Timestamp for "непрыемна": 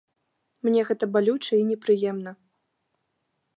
1.71-2.31